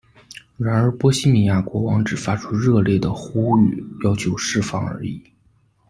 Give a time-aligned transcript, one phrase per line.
[0.57, 5.21] 然而波希米亚国王只发出热烈的呼吁要求释放而已。